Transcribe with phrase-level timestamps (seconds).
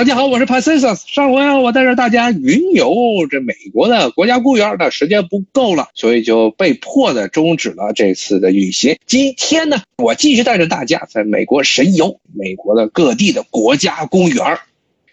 [0.00, 2.90] 大家好，我是 p a c i s s 上回我带着大家云游
[3.30, 8.96] 这美国的国家公园，那时间不够了，所以就被迫的终止了这次的旅行。
[9.04, 14.56] 今天呢，我继续带着大家在美国神游美国的各地的国家公园。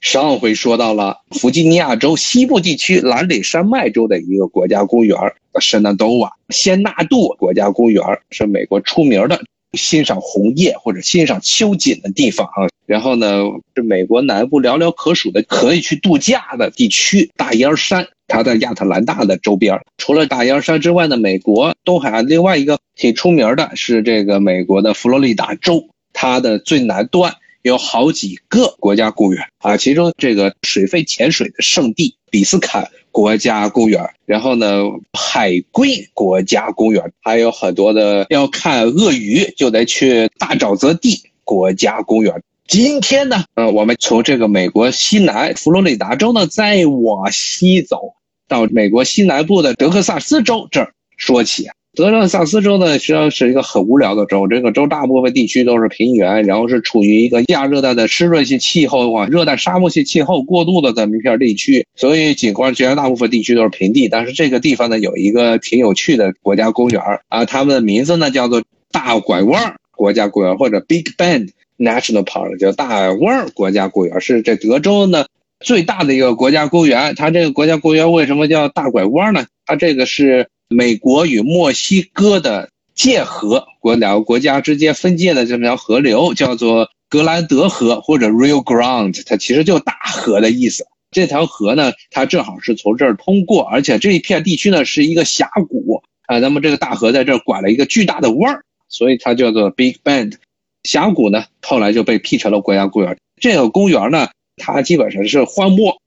[0.00, 5.18] 上回说到了弗吉尼亚州西部地区兰里山脉州的一个国家公园——
[5.58, 9.40] 圣纳多瓦仙纳度国家公园，是美国出名的。
[9.72, 13.42] 欣赏红叶或者欣赏秋景的地方啊，然后呢
[13.74, 17.30] 是美国南部寥寥可数的可以去度假的地区。
[17.36, 19.80] 大烟山，它在亚特兰大的周边。
[19.98, 27.34] 除了大烟山之外呢，美国东海岸另外一个挺出名的是这个美国的佛罗里达州，它的最南端。
[27.62, 34.82] 有好几个国家公园啊，其中这个水肺潜水的圣地比斯坎国家公园，然后呢
[35.12, 42.42] 海龟国家公园，还有很多的要看鳄鱼就得去大沼泽地国家公园。
[42.66, 48.14] 今天呢，嗯，我们从这个美国西南佛罗里达州呢再往西走
[48.46, 51.68] 到美国西南部的德克萨斯州这儿说起。
[52.04, 54.46] 德克萨斯州呢，实际上是一个很无聊的州。
[54.46, 61.84] 这个州大部分地区都是平原，然后是处于一个亚热带的湿润性气候啊，热带沙漠性气候过渡的这么一片地区。
[61.96, 68.62] 所以，景观绝大部分地区都是平地，但是这个地方呢，有一个挺有趣的国家公园啊，它们的名字呢叫做
[68.92, 75.26] 大拐弯国家公园或者 Big Bend National Park，叫大弯国家公园，是这德州呢
[75.58, 77.16] 最大的一个国家公园。
[77.16, 79.46] 它这个国家公园为什么叫大拐弯呢？
[79.66, 80.48] 它这个是。
[80.68, 90.86] 美国与墨西哥的界河，国两个国家之间分界的这么条河流叫做格兰德河或者 Rio Grande，它其实就大河的意思。
[91.10, 96.38] 这条河呢，它正好是从这儿通过，而且这一片地区呢是一个峡谷啊。
[96.38, 100.34] 那么这个大河在这儿拐了一个巨大的弯儿，所以它叫做 Big Bend。
[100.82, 103.16] 峡谷呢后来就被辟成了国家公园。
[103.40, 105.97] 这个公园呢，它基本上是荒漠。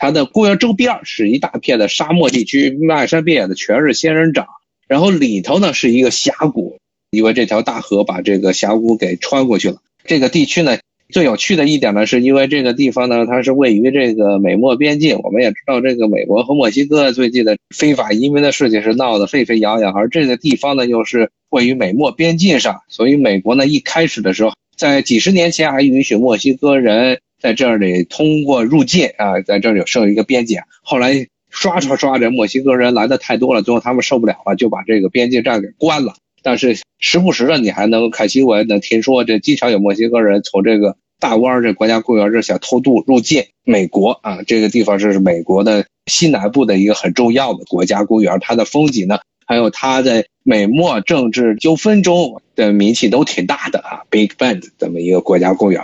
[0.00, 4.46] 它的公园周边是一大片的沙漠地区，漫山遍野的全是仙人掌。
[4.88, 6.78] 然后里头呢是一个峡谷，
[7.10, 9.76] 因为这条大河把这个峡谷给穿过去了。
[10.04, 10.78] 这个地区呢
[11.10, 15.18] 最有趣的一点呢，是因为这个地方呢它是位于这个美墨边境。
[15.22, 27.20] 我们也知道，这个美国和墨西哥最近的非法移民的事情是闹得沸沸扬扬，而这个地方呢又是位于美墨边境上，所以美国呢一开始的时候，在几十年前还允许墨西哥人。
[27.40, 30.62] 在这里通过入境啊，在这里设一个边界。
[30.82, 36.14] 后来刷刷刷，这墨西哥人来的太多了，最后他们受不了了，就把这个边界站给关了。
[36.42, 44.42] 但是时不时的，你还能看新闻，能听说这经常有墨西哥人从这个大湾这国家公园这想偷渡入境美国啊。
[44.46, 54.02] 这个地方是美国的西南部的一个很重要的国家公园，它的风景呢，还有它在美墨政治纠纷中的名气都挺大的啊。
[54.08, 55.82] Big Bend 这么一个国家公园，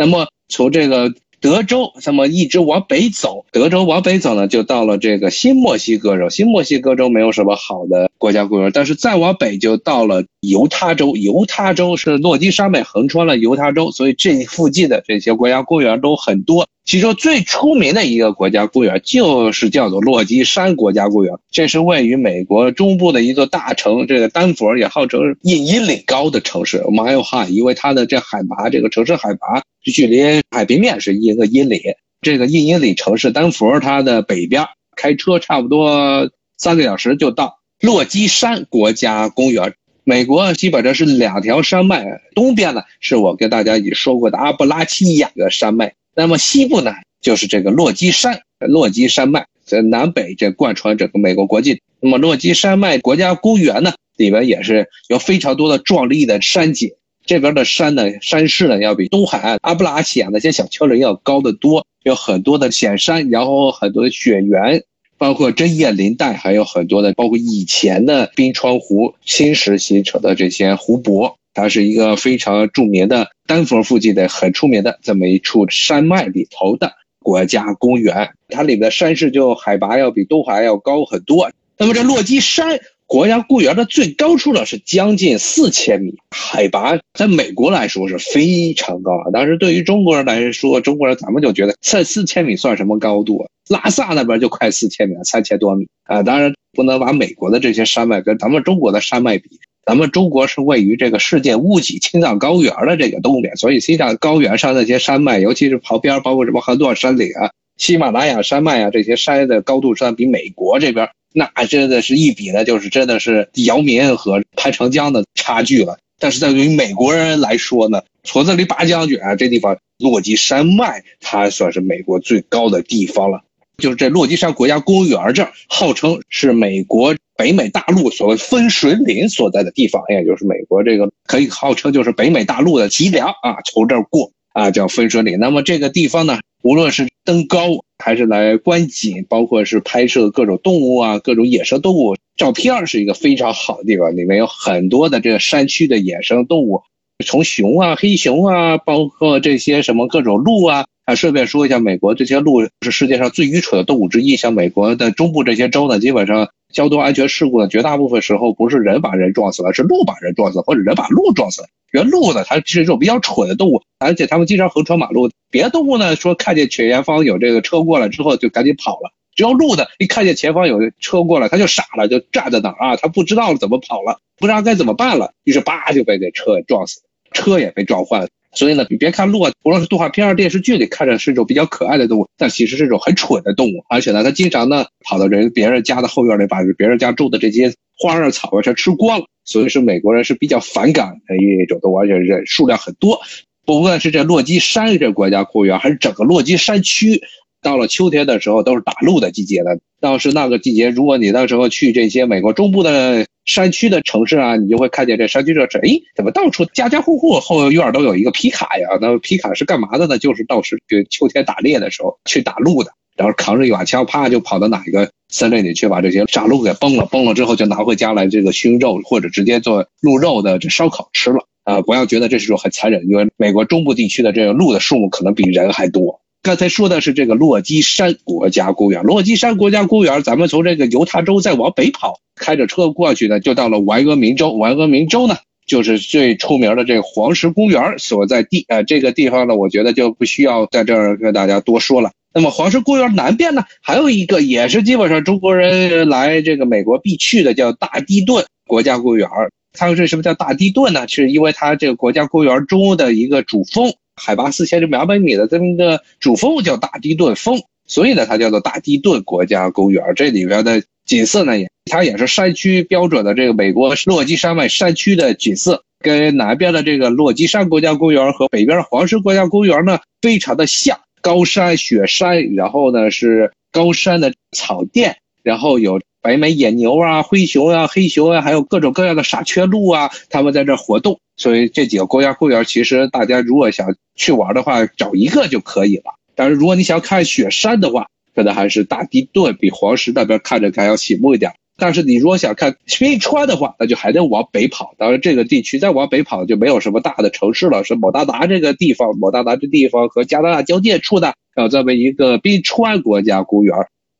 [0.00, 0.26] 那么。
[0.52, 6.28] 从这个德州，那么一直往北走，德州往北走呢，就到了这个新墨西哥州。
[6.28, 11.16] 新墨西哥州没有什么好的国家公园，但是再往北就到了犹他州。
[11.16, 16.68] 犹他州是落基山脉横穿了犹他州，所以这附近的这些国家公园都很多。
[16.84, 24.06] 其中最出名的一个国家公园就是叫做落基山国家公园，这是位于美国中部的一座大城。
[24.06, 31.80] 这个丹佛也号称一英里高的城市，Mile High，因为它的这海拔，这个城市海拔距离海平面是一个英里。
[32.20, 39.74] 这个一英里城市丹佛，它的北边开车差不多三个小时就到落基山国家公园。
[40.04, 45.94] 美国基本上是两条山脉，东边呢是我跟大家已经说过的阿布拉契亚的山脉。
[46.14, 51.78] 那么西部呢，就是这个落基山，落基山脉在南北这贯穿整个美国国境。
[52.00, 56.90] 那么落基山脉国家公园呢，里边也是有非常多的壮丽的山景。
[57.24, 64.82] 这边的山呢，山势呢要比东海岸阿布拉契亚那些小丘陵要高得多，有很多的险山，然后很多的雪原，
[65.20, 71.36] 包括针叶林带，还有很多的包括以前的冰川湖侵蚀形成的这些湖泊。
[71.52, 81.50] 它是一个非常著名的丹佛附近的很出名的这么一处山脉里头的国家公园，它里面的山势就海拔要比东海要高很多。
[81.76, 89.30] 那么这落基山国家公园的最高处呢是将近四千米，海拔在美国来说是非常高啊。
[89.32, 93.50] 但是对于中国人来说，中国人咱们就觉得在四千米算什么高度啊？
[93.68, 96.22] 拉萨那边就快四千米了，三千多米啊。
[96.22, 99.58] 当然不能把美国的这些山脉跟咱们中国的山脉比。
[99.84, 115.98] 咱们中国是位于这个世界屋脊青藏高原的这个东边，所以青藏高原上那些山脉，尤其是旁边包括什么横断山岭啊、喜马拉雅山脉啊这些山的高度上，比美国这边那真的是一比呢，就是真的是姚明和潘长江的差距了。
[116.18, 123.42] 但是对于美国人来说呢，矬子里拔将军啊，这地方落基山脉，它算是美国最高的地方了。
[123.78, 135.38] 就是这落基山国家公园这儿，号称是美国北美大陆所谓分水岭所在的地方，也就是美国这个可以号称就是北美大陆的脊梁啊，从这儿过啊叫分水岭。
[135.38, 137.68] 那么这个地方呢，无论是登高
[138.00, 144.16] 还是来观景，包括是拍摄各种动物啊、各种野生动物照片，是一个非常好的地方。
[144.16, 146.82] 里面有很多的这个山区的野生动物，
[147.24, 150.86] 从熊啊、黑熊啊，包括这些什么各种鹿啊。
[151.06, 154.36] 啊，顺便说一下，美国这些鹿是世界上最愚蠢的动物之一。
[154.36, 162.08] 像美国的中部这些州呢，基本上交通安全事故呢，绝大部分时候不是人把人撞死了，是鹿把人撞死，或者人把鹿撞死原。
[162.10, 165.30] 鹿呢，它是一种比较蠢的动物，而且它们经常横穿马路。
[165.50, 177.00] 别的动物呢，说看见前方有这个车过来之后就赶紧跑了，只有鹿呢，一看见前方有车过来，它就傻了，就站在那儿啊，它不知道怎么跑了，不知道该怎么办了，于是叭就被这车撞死，
[177.32, 178.28] 车也被撞坏了。
[178.52, 183.84] 所以呢，你别看鹿，无论是动画片儿、电视剧里看着是一种比较可爱的动物，但其实是一种很蠢的动物。
[183.88, 189.26] 而且呢，它经常呢跑到人别人家的后院里，把别人家种的这些花儿草啊全吃光了。
[189.44, 193.20] 所以是美国人是比较反感的一种动物，而且人数量很多。
[193.64, 197.22] 不论是这落基山这国家公园，还是整个落基山区，
[197.62, 199.78] 到了秋天的时候都是打鹿的季节了。
[200.00, 203.26] 倒是那个季节，如果你到时候去这些美国中部的。
[203.44, 208.88] 山区的城市啊，你就会看见这山区这城，哎，怎么到处家家户户后院都有一个皮卡呀？
[209.00, 210.18] 那皮卡是干嘛的呢？
[210.18, 221.80] 就是到时去秋天打猎的时候去打鹿的，然后扛着一把枪，啪就跑到哪一个森林里去，把这些傻鹿给崩了，崩了之后就拿回家来这个熏肉或者直接做鹿肉的这烧烤吃了啊！
[221.82, 226.20] 不要觉得这是种很残忍，因为美国中部地区的这个鹿的数目可能比人还多。
[226.42, 234.58] 刚才说的是这个落基山国家公园，落基山国家公园，咱们从这个犹他州再往北跑，开着车过去呢，就到了怀俄明州。
[234.58, 238.64] 怀俄明州呢，就是最出名的这个黄石公园所在地。
[238.68, 242.10] 呃，这个地方呢，我觉得就不需要在这儿跟大家多说了。
[242.32, 249.28] 那么黄石公园南边呢，还有一个也是基本上中国人来这个美国必去的，叫大地顿国家公园。
[249.72, 251.06] 它为什么叫大地顿呢？
[251.06, 253.92] 是因为它这个国家公园中的一个主峰。
[254.22, 260.04] 海拔四千两百米的这么一个主峰叫大地顿峰，所以呢，它叫做大地顿国家公园。
[260.14, 271.00] 这里边的景色呢，也它也是山区标准的这个美国落基山脉山区的景色，跟南边的这个落基山国家公园和北边的黄石国家公园呢，非常的像。
[271.20, 276.00] 高山雪山，然后呢是高山的草甸，然后有。
[276.22, 281.18] 北美野牛啊、灰熊啊、黑熊啊，还有各种各样的傻缺鹿啊，他们在这活动。
[281.38, 286.12] 所以这几个国家公园，其实大家如果想去玩的话，找一个就可以了。
[286.34, 291.52] 但是如果你想看雪山的话，可能还是大地顿比黄石那边看着还要醒目一点。
[291.76, 294.94] 但是你如果想看冰川的话，那就还得往北跑。
[294.98, 297.84] 当然，这个地区再往北跑就没有什么大的城市了。
[297.84, 303.74] 是某大达这个地方，某大达这地方和加拿大交界处的，有这么一个冰川国家公园。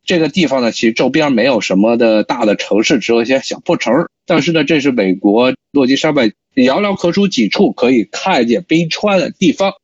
[0.06, 3.92] 这个地方呢，其实周边没有什么的大的城市，只有一些小破城。
[4.24, 9.74] 但是呢，这是美国落基山脉寥寥可数几处可以看见冰川的地方。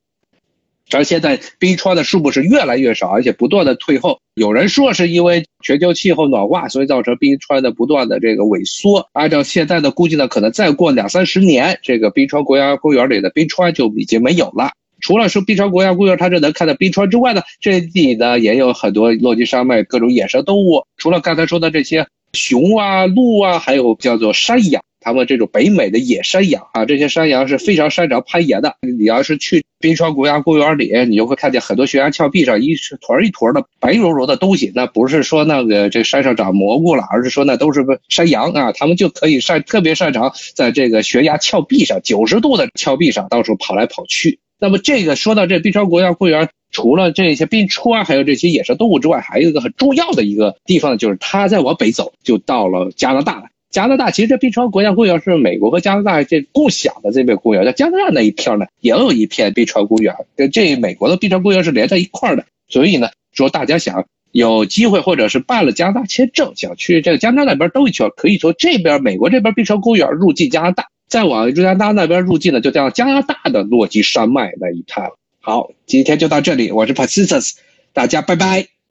[0.93, 4.19] 而现在冰川的数目是越来越少，而且不断的退后。
[4.35, 9.09] 有人说是因为全球气候暖化，所以造成冰川的不断的这个萎缩。
[9.13, 14.71] 按照现在的估计呢，可能再过两三十年，这个冰川国家公园里的冰川就已经没有了。
[15.01, 20.85] 除了说冰川国家公园，它这能看到冰川之外呢，这里呢也有很多落基山脉各种野生动物。
[20.97, 28.77] 除了刚才说的这些熊啊、鹿啊，还有叫做山羊，它们这种北美的野山羊啊，这些山羊是非常擅长攀岩的。
[28.81, 44.41] 你要是去冰川国家公园里，你就会看见很多悬崖峭壁上一坨一坨的白茸茸的东西，那不是说那个这山上长蘑菇了，而是说那都是山羊啊，它们就可以擅特别擅长在这个悬崖峭壁上九十度的峭壁上到处跑来跑去。
[44.59, 53.45] 那么这个说到这冰川国家公园，除了这些冰川，还有这些野生动物之外，还有一个很重要的一个地方，就是它再往北走就到了加拿大了。
[53.77, 62.47] 加拿大其实这冰川国家公园是美国和加拿大这共享的这片公园，在加拿大那一片呢也有一片冰川公园，跟这美国的冰川公园是连在一块的。
[62.69, 70.87] 所以呢，说大家想有机会或者是办了加拿大签证，想去这个加拿大那边兜一圈，可以从这边美国这边冰川公园入境加拿大。
[71.07, 75.11] 再往加拿大那边入境呢，就到加拿大的落基山脉那一趟。
[75.43, 77.53] 好，今天就到这里，我是 Pacific，
[77.93, 78.76] 大家拜拜。